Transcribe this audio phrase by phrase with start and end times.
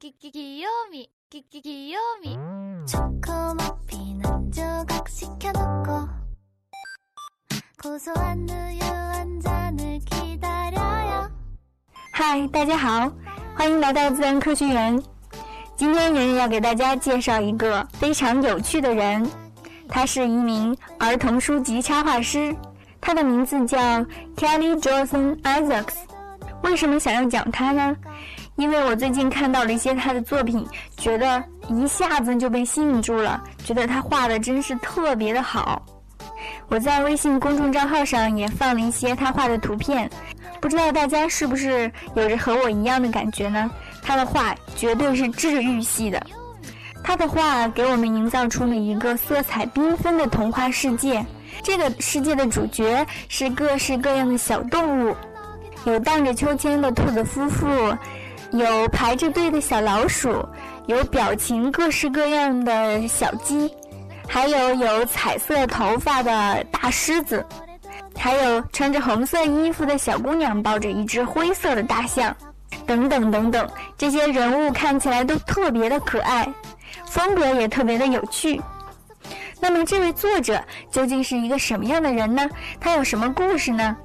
[0.00, 2.36] きききよみきききよみ
[2.86, 6.08] 초코머핀 한 조각 시켜놓고
[7.82, 11.30] 고소한 우유 한 잔을 기다려요
[12.12, 13.10] 嗨，大家好，
[13.56, 15.02] 欢迎来到自然科学园。
[15.76, 19.28] 今天圆圆要给大家介绍一个非常有趣的人，
[19.88, 22.54] 他是一名儿童书籍插画师，
[23.00, 23.78] 他的名字叫
[24.36, 25.96] Kelly Johnson Isaacs。
[26.62, 27.96] 为什么想要讲他呢？
[28.55, 35.81] 因为我最近看到了一些他的作品，觉得一下子就被吸引住了，觉得他画的真是特别的好。
[36.67, 40.09] 我在微信公众账号上也放了一些他画的图片，
[40.59, 43.69] 不知道大家是不是有着和我一样的感觉呢？
[44.01, 46.21] 他的画绝对是治愈系的，
[47.03, 51.23] 他的画给我们营造出了一个色彩缤纷的童话世界。
[51.63, 55.15] 这个世界的主角是各式各样的小动物，
[55.85, 57.67] 有荡着秋千的兔子夫妇，
[58.51, 60.45] 有排着队的小老鼠，
[60.85, 63.73] 有表情各式各样的小鸡。
[64.27, 67.45] 还有有彩色头发的大狮子，
[68.15, 72.33] 还有穿着红色衣服的小姑娘抱着一只灰色的大象，
[72.85, 76.47] 等等等等，这些人物看起来都特别的可爱，
[77.05, 78.61] 风格也特别的有趣。
[79.59, 82.49] 那么，这位作者究竟是一个什么样的人呢？
[82.79, 83.95] 他有什么故事呢？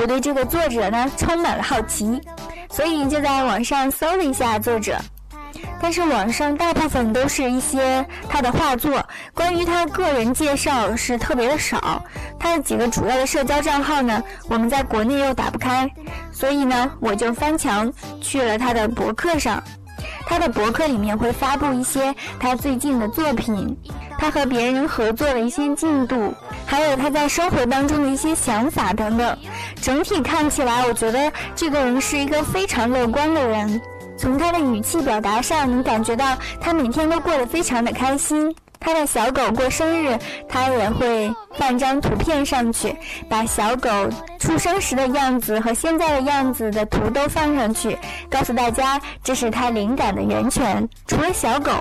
[0.00, 2.18] 我对这个作者呢充满了好奇，
[2.70, 4.96] 所以就在网上搜了一下作者。
[5.82, 12.02] 但是网上大部分都是一些他的画作，关于他个人介绍是特别的少。
[12.38, 15.90] 他的几个主要的社交账号呢，我们在国内又打不开，
[16.32, 19.62] 所以呢，我就翻墙去了他的博客上。
[20.26, 23.76] 他的博客里面会发布一些他最近的作品，
[24.18, 26.32] 他和别人合作的一些进度，
[26.64, 29.36] 还有他在生活当中的一些想法等等。
[29.82, 33.80] 整体看起来，我觉得这个人是一个非常乐观的人。
[34.16, 38.54] 从他的语气表达上，能感觉到他每天都过得非常的开心。
[38.78, 42.96] 他的小狗过生日，他也会放张图片上去，
[43.28, 43.90] 把小狗
[44.38, 47.98] 出生时的样子和现在的样子的图都放上去，
[48.30, 50.88] 告诉大家这是他灵感的源泉。
[51.06, 51.72] 除了小狗，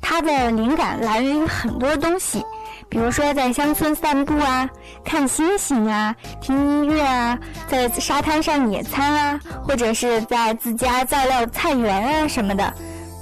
[0.00, 2.44] 他的灵感来源于很多东西。
[2.90, 4.68] 比如说在乡村散步啊，
[5.04, 7.38] 看星星啊，听音乐啊，
[7.68, 12.72] 在沙滩上野餐啊，或者是在自家造料菜园啊什么的，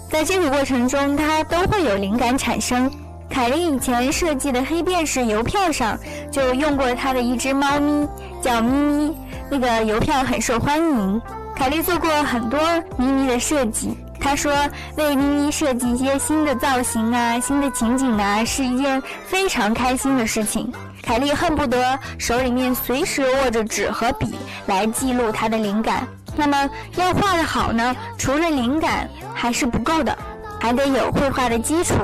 [0.08, 2.90] 在这个过程中，他都会有灵感产生。
[3.28, 5.98] 凯莉以前设计的黑便士邮票上
[6.30, 8.08] 就用过他的一只猫咪，
[8.40, 9.16] 叫咪咪，
[9.50, 11.20] 那个邮票很受欢迎。
[11.56, 12.60] 凯莉做过很多
[12.96, 13.98] 咪咪的设计。
[14.26, 14.52] 他说
[14.98, 24.34] ：“为咪咪设计一些新的造型啊，新的情景啊，是一件非常开心的事情。”凯莉恨不得手里面随时握着纸和笔
[24.66, 26.04] 来记录她的灵感。
[26.34, 30.18] 那么要画得好呢，除了灵感还是不够的，
[30.60, 31.94] 还得有绘画的基础。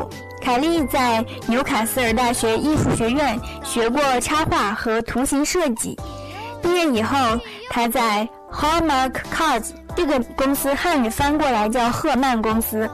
[0.41, 5.99] 凯莉在纽卡斯尔大学艺术学院学过插画和图形设计，
[6.63, 7.17] 毕业以后，
[7.69, 9.71] 她在 Hallmark Cards。
[9.95, 12.89] 这个公司汉语翻过来叫赫曼公司，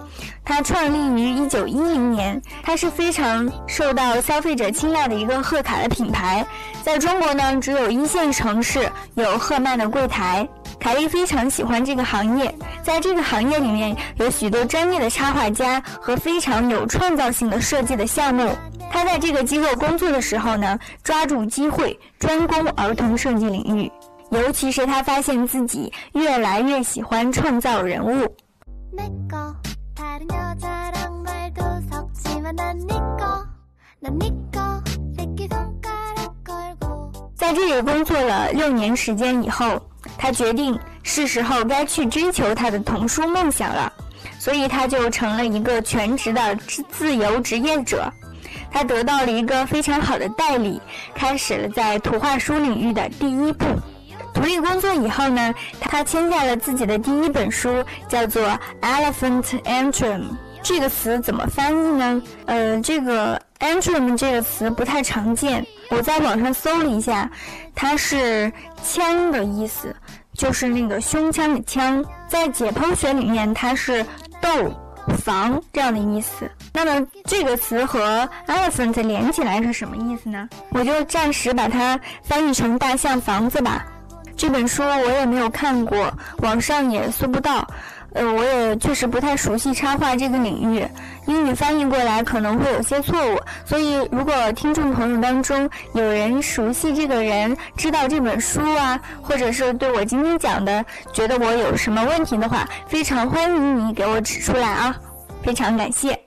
[0.45, 6.45] 它创立于一九一零年，它是非常受到消费者青睐的一个贺卡的品牌。
[6.83, 10.47] 在中国呢，只有一线城市有赫曼的柜台。
[10.81, 18.49] 凯莉非常喜欢这个行业，在这个行业里面有许多专业的插画家和非常有创造性的设计的项目。
[18.91, 23.91] 他在这个机构工作的时候呢，抓住机会专攻儿童设计领域。
[24.31, 28.27] 尤其是他发现自己越来越喜欢创造人物。
[37.35, 39.81] 在这里工作了六年时间以后
[40.19, 43.91] 他决定是时候该去追求他的童书梦想了
[44.39, 46.55] 所以他就成了一个全职的
[46.91, 48.13] 自由职业者。
[48.71, 50.81] 他得到了一个非常好的代理
[51.15, 53.65] 开始了在图画书领域的第一步。
[54.39, 58.41] 独立工作以后呢，他签下了自己的第一本书，叫做
[58.81, 60.21] 《Elephant Antrum》。
[60.63, 62.23] 这个词怎么翻译呢？
[62.47, 67.29] 呃，这个 antrum 这个词不太常见，我在网上搜了一下，
[67.75, 69.95] 它是枪的意思，
[70.35, 72.05] 就是那个胸腔的腔。
[72.29, 74.07] 在解剖学里面，它是
[74.41, 74.73] 斗、
[75.19, 76.49] 房这样的意思。
[76.73, 80.49] 那么这个词和 elephant 连起来是什么意思呢？
[80.71, 83.85] 我就暂时把它翻译成大象房子吧。
[84.39, 87.67] 这本书我也没有看过，网上也搜不到。
[88.15, 90.87] 呃，我也确实不太熟悉插画这个领域，
[91.27, 93.39] 英语翻译过来可能会有些错误。
[93.67, 100.83] 所以，如果听众朋友当中有人熟悉这个人，知道这本书啊，或者是对我今天讲的
[101.13, 104.97] 觉得我有什么问题的话，非常欢迎你给我指出来啊，
[105.43, 106.19] 非常感谢。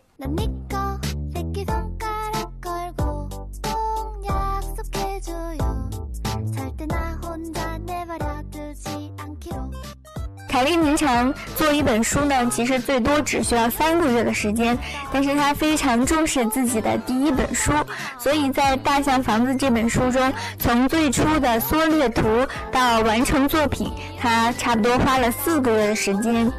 [10.52, 14.78] 凯莉平常做一本书呢，其实最多只需要三个月的时间，
[15.10, 17.72] 但是她非常重视自己的第一本书，
[18.20, 23.90] 所以在《大象房子》这本书中，从最初的缩略图到完成作品，
[24.20, 26.52] 她差不多花了四个月的时间。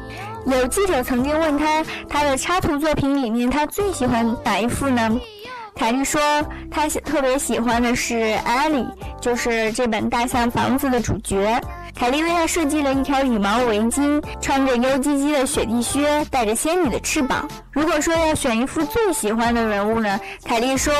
[0.47, 5.19] 有记者曾经问她，她的插图作品里面，她最喜欢哪一幅呢？
[5.75, 6.19] 凯莉说，
[6.71, 8.87] 她特别喜欢的是艾莉，
[9.21, 11.61] 就是这本《大象房子》的主角。
[11.95, 17.47] 凯莉为他设计了一条羽毛围巾，穿着优唧唧的雪地靴，带着仙女的翅膀。
[17.71, 20.19] 如果说要选一副最喜欢的人物呢？
[20.43, 20.93] 凯莉说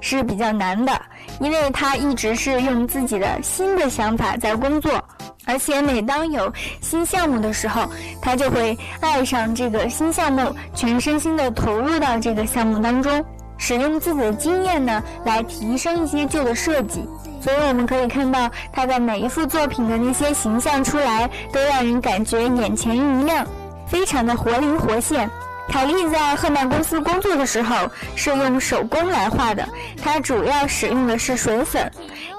[0.00, 1.00] 是比较难的，
[1.40, 5.02] 因为他一直是用自己的新的想法在工作，
[5.46, 7.88] 而且每当有新项目的时候，
[8.20, 13.24] 他就会爱上这个新项目，全身心的投入到这个项目当中，
[13.56, 17.04] 使用自己的经验呢来提升一些旧的设计。
[17.40, 23.46] 所以我们可以看到，他的每一幅作品的那些形象出来，都让人感觉眼前一亮，
[23.86, 25.28] 非常的活灵活现。
[25.68, 29.66] 凯莉在赫曼公司工作的时候是用手工来画的，
[30.02, 31.90] 她主要使用的是水粉，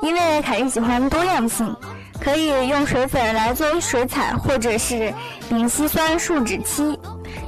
[0.01, 1.73] 因为凯莉喜欢多样性，
[2.19, 5.13] 可以用水粉来作为水彩，或者是
[5.47, 6.99] 丙烯酸树脂漆。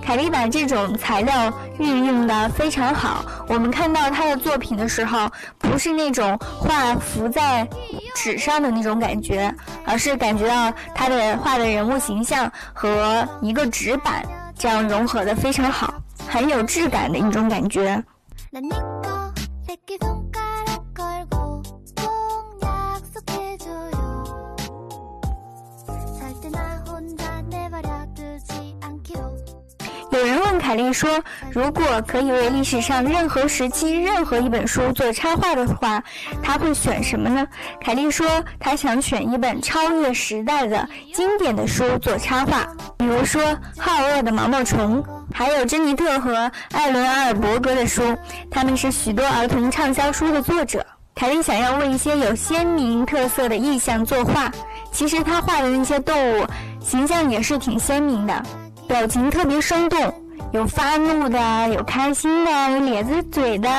[0.03, 3.23] 凯莉把这种材料运用的非常好。
[3.47, 7.65] 我们看到她的作品的时候，不是那种画浮在
[8.13, 9.53] 纸上的那种感觉，
[9.85, 14.21] 而是感觉到她的画的人物形象和一个纸板
[14.57, 15.93] 这样融合的非常好，
[16.27, 18.03] 很有质感的一种感觉。
[30.63, 31.21] 凯莉说
[31.51, 36.01] ：“如果可以为历史上任何时期、任何一本书做插画的话，
[36.41, 37.45] 他会选什么呢？”
[37.83, 38.25] 凯莉说
[38.61, 42.65] ：“他想选一本超越时代的经典的书做插画，
[42.97, 43.43] 比如说
[43.77, 48.01] 好饿的毛毛虫，还有珍妮特和艾伦·阿尔伯格的书，
[48.49, 50.85] 他们是许多儿童畅销书的作者。
[51.13, 54.49] 凯莉想要为一些有鲜明特色的意象作画，
[54.93, 56.47] 其实他画的那些动物
[56.79, 58.41] 形象也是挺鲜明的。”
[58.85, 60.13] 表情特别生动，
[60.51, 63.69] 有发怒的，有开心的，有咧着嘴的，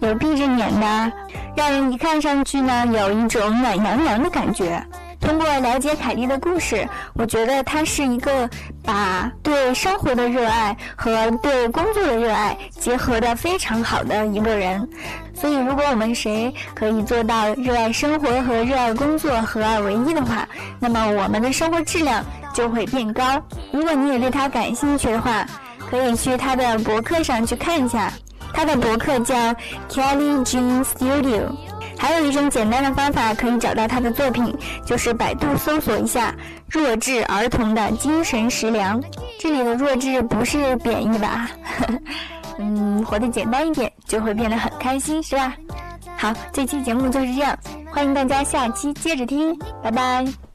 [0.00, 1.12] 有闭着眼的，
[1.56, 4.84] 让人一看上去呢，有一种暖洋洋的感觉。
[5.18, 8.48] 通过了解凯莉的故事，我觉得她是一个
[8.84, 14.86] 把对生活的热爱和对工作的热爱结合的非常好的一个人。
[15.34, 20.46] 所以，如果我们谁可以做到热爱生活和热爱工作合二为一的话，
[20.78, 23.42] 那么我们的生活质量就会变高。
[23.72, 25.46] 如果你也对他感兴趣的话，
[25.88, 28.12] 可以去他的博客上去看一下，
[28.52, 29.34] 他的博客叫
[29.88, 31.42] Kelly Jean Studio。
[31.98, 34.54] 还有一种简单的方法可以找到他的作品，
[34.84, 36.34] 就是百度搜索一下
[36.68, 39.02] “弱智儿童的精神食粮”。
[39.40, 41.48] 这里的弱智不是贬义吧？
[42.58, 45.54] 嗯，活得简单一点，就会变得很开心，是吧？
[46.18, 47.56] 好，这期节目就是这样，
[47.90, 50.45] 欢迎大家下期接着听，拜拜。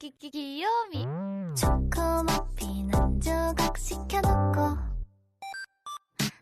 [0.00, 1.06] 끼끼기요미
[1.54, 4.78] 초코머핀은 조각 시켜놓고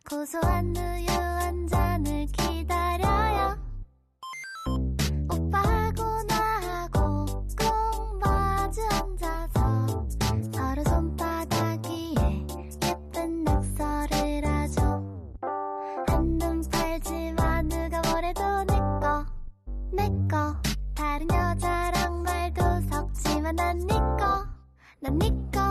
[0.08, 2.17] 고소한 우유 한 잔을
[25.08, 25.67] The Nick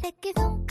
[0.00, 0.67] 石像